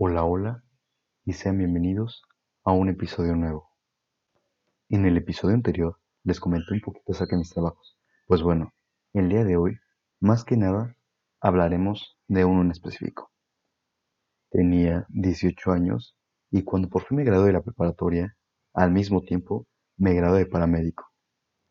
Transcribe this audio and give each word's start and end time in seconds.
Hola, 0.00 0.22
hola 0.22 0.62
y 1.24 1.32
sean 1.32 1.58
bienvenidos 1.58 2.22
a 2.62 2.70
un 2.70 2.88
episodio 2.88 3.34
nuevo. 3.34 3.68
En 4.88 5.04
el 5.06 5.16
episodio 5.16 5.56
anterior 5.56 5.98
les 6.22 6.38
comenté 6.38 6.72
un 6.72 6.80
poquito 6.82 7.10
acerca 7.10 7.34
de 7.34 7.40
mis 7.40 7.50
trabajos. 7.50 7.98
Pues 8.28 8.40
bueno, 8.40 8.72
el 9.12 9.28
día 9.28 9.42
de 9.42 9.56
hoy, 9.56 9.76
más 10.20 10.44
que 10.44 10.56
nada, 10.56 10.96
hablaremos 11.40 12.16
de 12.28 12.44
uno 12.44 12.62
en 12.62 12.70
específico. 12.70 13.32
Tenía 14.50 15.04
18 15.08 15.72
años 15.72 16.16
y 16.52 16.62
cuando 16.62 16.88
por 16.88 17.02
fin 17.02 17.16
me 17.16 17.24
gradué 17.24 17.48
de 17.48 17.54
la 17.54 17.62
preparatoria, 17.62 18.36
al 18.74 18.92
mismo 18.92 19.22
tiempo 19.22 19.66
me 19.96 20.14
gradué 20.14 20.38
de 20.38 20.46
paramédico. 20.46 21.08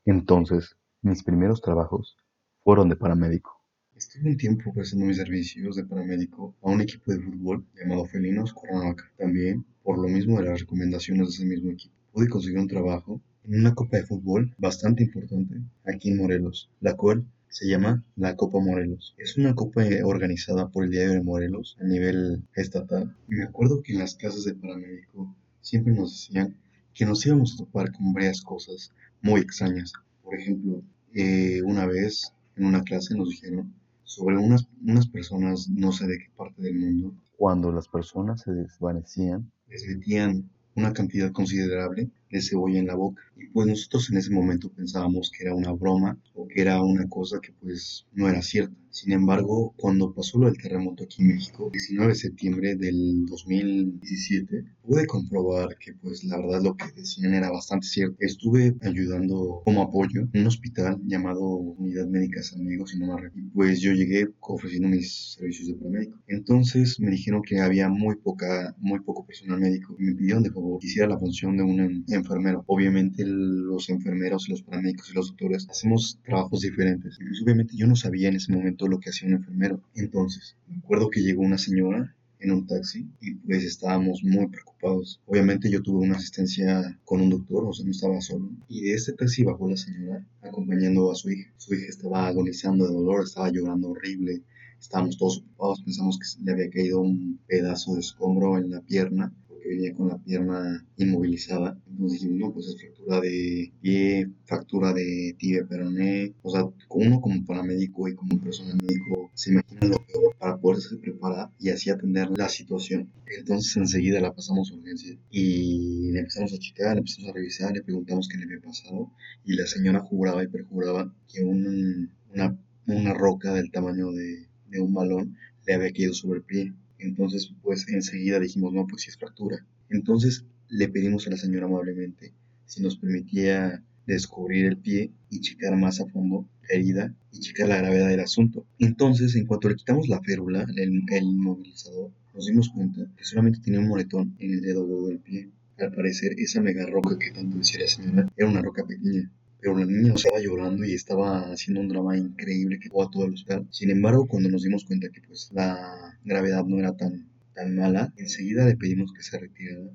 Entonces, 0.04 0.76
mis 1.02 1.24
primeros 1.24 1.62
trabajos 1.62 2.18
fueron 2.62 2.90
de 2.90 2.98
paramédico. 2.98 3.57
Estuve 3.98 4.30
un 4.30 4.38
tiempo 4.38 4.72
prestando 4.72 5.06
mis 5.06 5.18
servicios 5.18 5.76
de 5.76 5.84
paramédico 5.84 6.54
a 6.62 6.70
un 6.70 6.82
equipo 6.82 7.12
de 7.12 7.20
fútbol 7.20 7.66
llamado 7.76 8.06
Felinos 8.06 8.54
Cuernavaca. 8.54 9.12
También, 9.18 9.66
por 9.82 9.98
lo 9.98 10.08
mismo 10.08 10.38
de 10.38 10.46
las 10.46 10.60
recomendaciones 10.60 11.30
de 11.30 11.34
ese 11.34 11.46
mismo 11.46 11.72
equipo, 11.72 11.96
pude 12.14 12.30
conseguir 12.30 12.60
un 12.60 12.68
trabajo 12.68 13.20
en 13.44 13.60
una 13.60 13.74
copa 13.74 13.98
de 13.98 14.06
fútbol 14.06 14.54
bastante 14.60 15.02
importante 15.02 15.56
aquí 15.84 16.12
en 16.12 16.18
Morelos, 16.18 16.70
la 16.80 16.96
cual 16.96 17.26
se 17.50 17.68
llama 17.68 18.04
la 18.16 18.36
Copa 18.36 18.60
Morelos. 18.60 19.16
Es 19.18 19.36
una 19.36 19.56
copa 19.56 19.84
organizada 20.04 20.70
por 20.70 20.84
el 20.84 20.92
Diario 20.92 21.14
de 21.14 21.24
Morelos 21.24 21.76
a 21.82 21.86
nivel 21.86 22.44
estatal. 22.56 23.16
Y 23.28 23.34
me 23.34 23.46
acuerdo 23.46 23.82
que 23.82 23.94
en 23.94 24.00
las 24.00 24.14
clases 24.14 24.44
de 24.44 24.54
paramédico 24.54 25.36
siempre 25.60 25.94
nos 25.94 26.12
decían 26.12 26.56
que 26.94 27.08
nos 27.08 27.26
íbamos 27.26 27.56
a 27.56 27.58
topar 27.58 27.92
con 27.92 28.14
varias 28.14 28.42
cosas 28.42 28.92
muy 29.24 29.42
extrañas. 29.42 29.92
Por 30.24 30.36
ejemplo, 30.36 30.84
eh, 31.16 31.64
una 31.64 31.88
vez 31.88 32.32
en 32.56 32.66
una 32.66 32.84
clase 32.84 33.16
nos 33.16 33.30
dijeron 33.30 33.74
sobre 34.08 34.38
unas, 34.38 34.68
unas 34.82 35.08
personas, 35.08 35.70
no 35.70 35.92
sé 35.92 36.08
de 36.08 36.18
qué 36.18 36.30
parte 36.36 36.64
del 36.64 36.80
mundo, 36.80 37.14
Cuando 37.38 37.72
las 37.72 37.88
personas 37.88 38.42
se 38.42 38.52
desvanecían, 38.52 39.52
les 39.70 39.86
metían 39.86 40.50
una 40.76 40.94
cantidad 40.94 41.32
considerable 41.32 42.10
de 42.32 42.42
cebolla 42.42 42.80
en 42.80 42.88
la 42.88 42.96
boca. 42.96 43.22
Y 43.36 43.48
pues 43.48 43.68
nosotros 43.68 44.10
en 44.10 44.18
ese 44.18 44.32
momento 44.32 44.70
pensábamos 44.70 45.30
que 45.32 45.44
era 45.44 45.54
una 45.54 45.72
broma 45.72 46.18
o 46.34 46.48
que 46.48 46.62
era 46.62 46.82
una 46.82 47.08
cosa 47.10 47.40
que 47.42 47.52
pues 47.52 48.08
no 48.14 48.30
era 48.30 48.42
cierta. 48.42 48.76
Sin 48.98 49.12
embargo, 49.12 49.76
cuando 49.78 50.12
pasó 50.12 50.40
lo 50.40 50.48
del 50.48 50.58
terremoto 50.58 51.04
aquí 51.04 51.22
en 51.22 51.28
México, 51.28 51.70
19 51.72 52.14
de 52.14 52.16
septiembre 52.16 52.76
del 52.76 53.28
2017, 53.28 54.66
pude 54.82 55.06
comprobar 55.06 55.78
que 55.78 55.94
pues 55.94 56.24
la 56.24 56.38
verdad 56.38 56.64
lo 56.64 56.76
que 56.76 56.92
decían 56.96 57.36
era 57.36 57.52
bastante 57.52 57.86
cierto. 57.86 58.16
Estuve 58.22 58.76
ayudando 58.82 59.62
como 59.64 59.84
apoyo 59.84 60.22
en 60.34 60.42
un 60.42 60.48
hospital 60.48 61.00
llamado 61.06 61.46
Unidad 61.46 62.08
Médica 62.08 62.42
San 62.42 62.66
Diego, 62.66 62.88
si 62.88 62.98
no 62.98 63.14
me 63.14 63.22
recuerdo. 63.22 63.52
Pues 63.54 63.82
yo 63.82 63.94
llegué 63.94 64.30
ofreciendo 64.40 64.88
mis 64.88 65.36
servicios 65.36 65.68
de 65.68 65.76
paramédico. 65.76 66.18
Entonces 66.26 67.00
me 67.00 67.12
dijeron 67.12 67.44
que 67.44 67.60
había 67.60 67.90
muy 67.90 68.16
poca, 68.16 68.76
muy 68.80 69.02
poco 69.02 69.28
personal 69.28 69.60
médico 69.60 69.96
me 70.00 70.16
pidieron 70.16 70.42
de 70.42 70.50
favor 70.50 70.80
que 70.80 70.88
hiciera 70.88 71.08
la 71.08 71.20
función 71.20 71.56
de 71.56 71.62
un 71.62 72.04
enfermero. 72.08 72.64
Obviamente 72.66 73.24
los 73.28 73.90
enfermeros, 73.90 74.50
los 74.50 74.64
paramédicos 74.64 75.12
y 75.12 75.14
los 75.14 75.28
doctores 75.28 75.68
hacemos 75.70 76.20
trabajos 76.24 76.62
diferentes. 76.62 77.20
Pues 77.20 77.44
obviamente 77.44 77.76
yo 77.78 77.86
no 77.86 77.96
sabía 77.96 78.30
en 78.30 78.38
ese 78.38 78.52
momento 78.52 78.87
lo 78.88 79.00
que 79.00 79.10
hacía 79.10 79.28
un 79.28 79.36
enfermero. 79.36 79.82
Entonces, 79.96 80.56
me 80.68 80.78
acuerdo 80.78 81.10
que 81.10 81.22
llegó 81.22 81.42
una 81.42 81.58
señora 81.58 82.16
en 82.40 82.52
un 82.52 82.68
taxi 82.68 83.10
y 83.22 83.36
pues 83.36 83.64
estábamos 83.64 84.24
muy 84.24 84.48
preocupados. 84.48 85.20
Obviamente 85.26 85.70
yo 85.70 85.82
tuve 85.82 86.06
una 86.06 86.18
asistencia 86.18 87.00
con 87.04 87.22
un 87.22 87.30
doctor, 87.30 87.66
o 87.66 87.74
sea, 87.74 87.86
no 87.86 87.92
estaba 87.92 88.22
solo. 88.22 88.50
Y 88.68 88.82
de 88.82 88.94
este 88.94 89.14
taxi 89.14 89.44
bajó 89.44 89.70
la 89.70 89.78
señora 89.78 90.26
acompañando 90.42 91.12
a 91.12 91.16
su 91.16 91.30
hija. 91.32 91.52
Su 91.58 91.74
hija 91.74 91.88
estaba 91.90 92.28
agonizando 92.28 92.88
de 92.88 92.94
dolor, 92.94 93.24
estaba 93.24 93.52
llorando 93.52 93.90
horrible. 93.90 94.44
Estábamos 94.80 95.18
todos 95.18 95.40
ocupados, 95.40 95.82
pensamos 95.82 96.20
que 96.20 96.44
le 96.44 96.52
había 96.52 96.70
caído 96.70 97.02
un 97.02 97.40
pedazo 97.48 97.96
de 97.96 98.02
escombro 98.02 98.58
en 98.58 98.70
la 98.70 98.82
pierna 98.82 99.34
porque 99.48 99.70
venía 99.70 99.96
con 99.96 100.10
la 100.10 100.18
pierna 100.20 100.86
inmovilizada. 100.98 101.80
Entonces 101.98 102.22
dijimos, 102.22 102.50
no, 102.50 102.54
pues 102.54 102.68
es 102.68 102.80
fractura 102.80 103.20
de 103.22 103.74
pie, 103.82 104.30
fractura 104.46 104.94
de 104.94 105.36
tibia 105.40 105.66
peroné. 105.68 106.36
O 106.44 106.52
sea, 106.52 106.64
uno 106.92 107.20
como 107.20 107.44
paramédico 107.44 108.08
y 108.08 108.14
como 108.14 108.40
personal 108.40 108.78
médico 108.78 109.32
se 109.34 109.52
imagina 109.52 109.88
lo 109.88 109.98
peor 110.06 110.36
para 110.38 110.58
poderse 110.58 110.96
preparar 110.98 111.50
y 111.60 111.70
así 111.70 111.90
atender 111.90 112.30
la 112.38 112.50
situación. 112.50 113.12
Entonces 113.36 113.76
enseguida 113.78 114.22
la 114.22 114.32
pasamos 114.32 114.70
a 114.72 114.76
urgencia 114.76 115.18
y 115.32 116.12
le 116.12 116.20
empezamos 116.20 116.54
a 116.54 116.60
checar, 116.60 116.94
le 116.94 117.00
empezamos 117.00 117.32
a 117.32 117.34
revisar, 117.34 117.74
le 117.74 117.82
preguntamos 117.82 118.30
qué 118.30 118.38
le 118.38 118.44
había 118.44 118.62
pasado 118.62 119.12
y 119.44 119.56
la 119.56 119.66
señora 119.66 120.00
juraba 120.00 120.44
y 120.44 120.48
perjuraba 120.50 121.12
que 121.28 121.44
un, 121.44 122.12
una, 122.32 122.56
una 122.86 123.14
roca 123.16 123.54
del 123.54 123.72
tamaño 123.72 124.12
de, 124.12 124.46
de 124.70 124.80
un 124.80 124.94
balón 124.94 125.36
le 125.66 125.74
había 125.74 125.92
caído 125.92 126.14
sobre 126.14 126.42
el 126.42 126.46
pie. 126.46 126.74
Entonces, 127.00 127.52
pues 127.64 127.88
enseguida 127.90 128.40
dijimos, 128.40 128.72
no, 128.72 128.86
pues 128.86 129.02
sí 129.02 129.10
es 129.10 129.18
fractura. 129.18 129.66
Entonces 129.90 130.46
le 130.70 130.90
pedimos 130.90 131.28
a 131.28 131.32
la 131.32 131.38
señora 131.38 131.66
amablemente 131.66 132.34
si 132.66 132.82
nos 132.82 132.98
permitía 132.98 133.84
descubrir 134.06 134.66
el 134.66 134.78
pie 134.78 135.12
y 135.30 135.42
checar 135.42 135.76
más 135.76 136.00
a 136.00 136.06
fondo 136.08 136.48
la 136.68 136.76
herida 136.76 137.14
y 137.32 137.40
checar 137.40 137.70
la 137.70 137.78
gravedad 137.78 138.10
del 138.10 138.22
asunto. 138.22 138.66
Entonces, 138.80 139.36
en 139.36 139.46
cuanto 139.46 139.70
le 139.70 139.76
quitamos 139.76 140.08
la 140.08 140.22
férula, 140.22 140.66
el, 140.76 141.04
inmovilizador, 141.10 142.12
nos 142.34 142.46
dimos 142.46 142.70
cuenta 142.70 143.08
que 143.16 143.24
solamente 143.24 143.60
tenía 143.60 143.80
un 143.80 143.88
moretón 143.88 144.36
en 144.40 144.54
el 144.54 144.62
dedo 144.62 144.86
gordo 144.86 145.08
del 145.08 145.20
pie. 145.20 145.50
Al 145.78 145.94
parecer, 145.94 146.34
esa 146.38 146.62
mega 146.62 146.86
roca 146.86 147.18
que 147.20 147.32
tanto 147.32 147.58
decía 147.58 147.82
la 147.82 147.88
señora 147.88 148.30
era 148.36 148.50
una 148.50 148.62
roca 148.62 148.86
pequeña. 148.86 149.30
Pero 149.60 149.78
la 149.78 149.86
niña 149.86 150.14
estaba 150.14 150.40
llorando 150.40 150.86
y 150.86 150.94
estaba 150.94 151.52
haciendo 151.52 151.82
un 151.82 151.90
drama 151.90 152.18
increíble 152.18 152.80
que 152.80 152.90
fue 152.90 153.06
a 153.06 153.10
todo 153.10 153.26
el 153.26 153.34
hospital. 153.34 153.68
Sin 153.72 153.90
embargo, 153.90 154.28
cuando 154.28 154.50
nos 154.50 154.64
dimos 154.64 154.86
cuenta 154.86 155.10
que 155.10 155.22
pues 155.22 155.50
la 155.54 156.18
gravedad 156.24 156.64
no 156.66 156.80
era 156.80 156.96
tan, 156.96 157.28
tan 157.56 157.76
mala, 157.76 158.14
enseguida 158.18 158.66
le 158.66 158.78
pedimos 158.78 159.12
que 159.14 159.24
se 159.24 159.40
retirara 159.40 159.90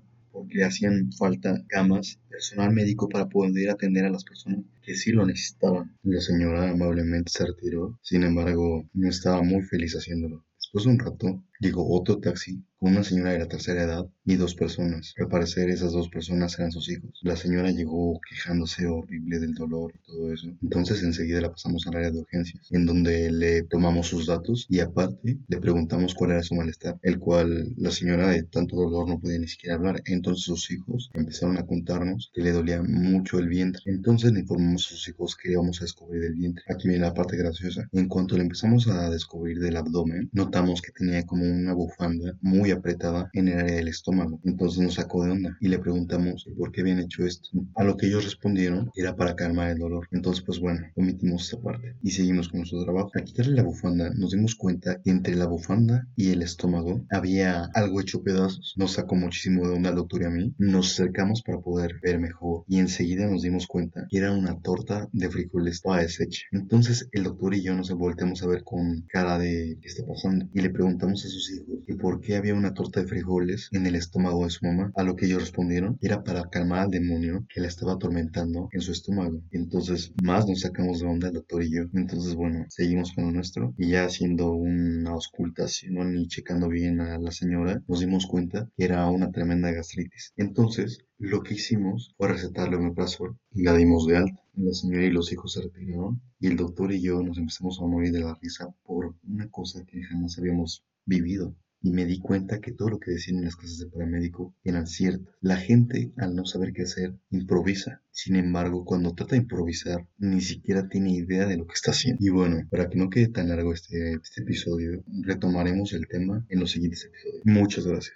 le 0.53 0.65
hacían 0.65 1.13
falta 1.13 1.65
camas, 1.69 2.19
personal 2.29 2.73
médico 2.73 3.09
para 3.09 3.29
poder 3.29 3.71
atender 3.71 4.05
a 4.05 4.11
las 4.11 4.25
personas 4.25 4.61
que 4.83 4.95
sí 4.95 5.13
lo 5.13 5.27
necesitaban. 5.27 5.97
La 6.03 6.21
señora 6.21 6.71
amablemente 6.71 7.31
se 7.31 7.47
retiró, 7.47 7.99
sin 8.03 8.23
embargo, 8.25 8.89
no 8.93 9.09
estaba 9.09 9.43
muy 9.43 9.63
feliz 9.63 9.95
haciéndolo. 9.95 10.45
Después 10.59 10.85
de 10.85 10.91
un 10.91 10.99
rato, 10.99 11.45
llegó 11.63 11.89
otro 11.89 12.19
taxi 12.19 12.61
con 12.83 12.91
una 12.91 13.05
señora 13.05 13.31
de 13.31 13.39
la 13.39 13.47
tercera 13.47 13.85
edad 13.85 14.05
y 14.25 14.35
dos 14.35 14.57
personas. 14.57 15.15
Al 15.17 15.29
parecer 15.29 15.71
esas 15.71 15.93
dos 15.93 16.09
personas 16.09 16.59
eran 16.59 16.73
sus 16.73 16.91
hijos. 16.91 17.21
La 17.23 17.37
señora 17.37 17.71
llegó 17.71 18.21
quejándose 18.29 18.87
horrible 18.87 19.39
del 19.39 19.55
dolor 19.55 19.93
y 19.95 20.05
todo 20.05 20.33
eso. 20.33 20.49
Entonces 20.61 21.01
enseguida 21.05 21.41
la 21.41 21.53
pasamos 21.53 21.87
al 21.87 21.97
área 21.97 22.11
de 22.11 22.19
urgencias, 22.19 22.67
en 22.73 22.85
donde 22.85 23.31
le 23.31 23.63
tomamos 23.63 24.09
sus 24.09 24.27
datos 24.27 24.67
y 24.69 24.81
aparte 24.81 25.39
le 25.47 25.59
preguntamos 25.59 26.15
cuál 26.15 26.33
era 26.33 26.43
su 26.43 26.57
malestar, 26.57 26.99
el 27.03 27.21
cual 27.21 27.73
la 27.77 27.93
señora 27.93 28.31
de 28.31 28.43
tanto 28.43 28.75
dolor 28.75 29.09
no 29.09 29.21
podía 29.21 29.39
ni 29.39 29.47
siquiera 29.47 29.77
hablar. 29.77 30.03
Entonces 30.07 30.43
sus 30.43 30.69
hijos 30.73 31.09
empezaron 31.15 31.59
a 31.59 31.67
contarnos 31.67 32.33
que 32.35 32.43
le 32.43 32.51
dolía 32.51 32.83
mucho 32.83 33.39
el 33.39 33.49
vientre. 33.49 33.83
Entonces 33.87 34.33
le 34.33 34.41
informamos 34.41 34.87
a 34.87 34.91
sus 34.91 35.09
hijos 35.09 35.37
que 35.37 35.53
íbamos 35.53 35.81
a 35.81 35.85
descubrir 35.85 36.25
el 36.25 36.35
vientre. 36.35 36.65
Aquí 36.69 36.89
viene 36.89 37.05
la 37.05 37.15
parte 37.15 37.37
graciosa. 37.37 37.89
En 37.93 38.09
cuanto 38.09 38.37
le 38.37 38.43
empezamos 38.43 38.89
a 38.89 39.09
descubrir 39.09 39.61
del 39.61 39.77
abdomen, 39.77 40.29
notamos 40.33 40.83
que 40.83 40.91
tenía 40.91 41.25
como 41.25 41.52
una 41.55 41.75
bufanda 41.75 42.37
muy 42.41 42.71
apretada 42.71 43.31
en 43.33 43.49
el 43.49 43.59
área 43.59 43.77
del 43.77 43.89
estómago. 43.89 44.41
Entonces 44.45 44.81
nos 44.81 44.95
sacó 44.95 45.25
de 45.25 45.33
onda 45.33 45.57
y 45.61 45.69
le 45.69 45.79
preguntamos 45.79 46.47
por 46.57 46.73
qué 46.73 46.83
habían 46.83 47.01
hecho 47.01 47.25
esto. 47.25 47.49
A 47.77 47.85
lo 47.85 47.97
que 47.97 48.07
ellos 48.07 48.25
respondieron 48.25 48.91
era 48.95 49.17
para 49.17 49.37
calmar 49.37 49.71
el 49.71 49.79
dolor. 49.79 50.09
Entonces, 50.13 50.45
pues 50.45 50.61
bueno, 50.61 50.81
omitimos 50.97 51.45
esta 51.45 51.63
parte 51.63 51.97
y 52.03 52.11
seguimos 52.11 52.49
con 52.49 52.61
nuestro 52.61 52.85
trabajo. 52.85 53.11
Al 53.15 53.25
quitarle 53.25 53.55
la 53.55 53.63
bufanda, 53.63 54.11
nos 54.15 54.33
dimos 54.33 54.55
cuenta 54.55 55.01
que 55.03 55.11
entre 55.11 55.37
la 55.37 55.47
bufanda 55.47 56.07
y 56.17 56.31
el 56.31 56.43
estómago 56.43 57.05
había 57.11 57.65
algo 57.75 58.01
hecho 58.01 58.23
pedazos. 58.23 58.75
Nos 58.77 58.93
sacó 58.93 59.15
muchísimo 59.15 59.67
de 59.67 59.75
onda 59.75 59.91
al 59.91 59.97
doctor 59.97 60.23
y 60.23 60.25
a 60.27 60.31
mí. 60.31 60.55
Nos 60.59 60.93
acercamos 60.93 61.43
para 61.43 61.61
poder 61.61 62.01
ver 62.03 62.19
mejor 62.19 62.65
y 62.69 62.79
enseguida 62.79 63.27
nos 63.27 63.43
dimos 63.43 63.67
cuenta 63.67 64.07
que 64.11 64.19
era 64.19 64.33
una 64.33 64.61
torta 64.61 65.09
de 65.13 65.31
frijoles 65.31 65.83
toda 65.83 65.99
deshecha. 65.99 66.43
Entonces 66.53 67.09
el 67.13 67.25
doctor 67.25 67.55
y 67.55 67.63
yo 67.63 67.75
nos 67.75 67.91
volteamos 67.91 68.43
a 68.43 68.47
ver 68.47 68.63
con 68.65 69.03
cara 69.09 69.39
de 69.39 69.79
qué 69.81 69.89
está 69.89 70.07
pasando 70.07 70.49
y 70.53 70.61
le 70.61 70.71
preguntamos 70.71 71.25
a 71.25 71.29
sus 71.29 71.42
hijos 71.51 71.81
que 71.87 71.95
por 71.95 72.21
qué 72.21 72.37
había 72.37 72.55
una 72.55 72.75
torta 72.75 73.01
de 73.01 73.07
frijoles 73.07 73.69
en 73.73 73.87
el 73.87 73.95
estómago 73.95 74.45
de 74.45 74.51
su 74.51 74.65
mamá. 74.65 74.93
A 74.97 75.03
lo 75.03 75.17
que 75.17 75.27
ellos 75.27 75.41
respondieron 75.41 75.99
era 76.01 76.23
para 76.23 76.49
calmar 76.51 76.81
al 76.81 76.91
demonio 76.91 77.47
que 77.49 77.61
la 77.61 77.69
estaba 77.69 77.95
atormentando 77.95 78.69
en 78.73 78.81
su 78.81 78.93
estómago. 78.93 79.43
Entonces 79.51 80.13
más 80.23 80.47
nos 80.47 80.61
sacamos 80.61 81.01
de 81.01 81.07
onda 81.07 81.29
el 81.29 81.35
doctor 81.35 81.63
y 81.63 81.75
yo. 81.75 81.83
Entonces 81.95 82.35
bueno, 82.35 82.67
seguimos 82.69 83.13
con 83.13 83.25
lo 83.25 83.33
nuestro 83.33 83.75
y 83.77 83.91
ya 83.91 84.05
haciendo 84.05 84.53
una 84.53 85.11
auscultación 85.11 86.17
y 86.17 86.29
checando 86.29 86.69
bien 86.69 87.01
a 87.01 87.19
la 87.19 87.31
señora, 87.31 87.83
nos 87.89 88.01
dimos 88.01 88.27
cuenta 88.27 88.69
que 88.77 88.85
era 88.85 89.09
una 89.09 89.31
tremenda 89.31 89.71
gastritis. 89.71 90.33
Entonces 90.37 90.99
lo 91.19 91.43
que 91.43 91.55
hicimos 91.55 92.15
fue 92.17 92.29
recetarle 92.29 92.77
omeprazol 92.77 93.37
y 93.53 93.63
la 93.63 93.75
dimos 93.75 94.07
de 94.07 94.17
alta. 94.17 94.43
La 94.55 94.73
señora 94.73 95.05
y 95.05 95.11
los 95.11 95.33
hijos 95.33 95.53
se 95.53 95.63
retiraron 95.63 96.21
y 96.39 96.49
el 96.49 96.57
doctor 96.57 96.93
y 96.93 97.01
yo 97.01 97.23
nos 97.23 97.39
empezamos 97.39 97.79
a 97.81 97.87
morir 97.87 98.13
de 98.13 98.21
la 98.21 98.37
risa 98.43 98.69
por 98.83 99.15
una 99.23 99.49
cosa 99.49 99.85
que 99.87 100.03
jamás 100.03 100.39
habíamos 100.39 100.85
vivido. 101.05 101.57
Y 101.85 101.91
me 101.91 102.07
di 102.07 102.21
cuenta 102.21 102.61
que 102.61 102.73
todo 102.73 102.91
lo 102.91 103.01
que 103.01 103.11
decían 103.11 103.39
en 103.39 103.47
las 103.47 103.57
clases 103.57 103.81
de 103.81 103.87
paramédico 103.87 104.55
eran 104.63 104.87
ciertas. 104.87 105.35
La 105.41 105.57
gente, 105.57 106.13
al 106.17 106.37
no 106.37 106.45
saber 106.45 106.73
qué 106.73 106.83
hacer, 106.83 107.19
improvisa. 107.31 108.03
Sin 108.13 108.37
embargo, 108.37 108.85
cuando 108.85 109.15
trata 109.15 109.33
de 109.35 109.43
improvisar, 109.43 110.07
ni 110.19 110.41
siquiera 110.41 110.89
tiene 110.89 111.13
idea 111.13 111.47
de 111.47 111.57
lo 111.57 111.67
que 111.67 111.75
está 111.75 111.91
haciendo. 111.91 112.25
Y 112.25 112.29
bueno, 112.29 112.69
para 112.71 112.89
que 112.89 112.99
no 112.99 113.11
quede 113.11 113.29
tan 113.29 113.49
largo 113.49 113.73
este, 113.73 114.13
este 114.13 114.43
episodio, 114.43 115.03
retomaremos 115.23 115.93
el 115.93 116.07
tema 116.07 116.47
en 116.49 116.61
los 116.61 116.71
siguientes 116.71 117.05
episodios. 117.05 117.43
Muchas 117.47 117.85
gracias. 117.85 118.15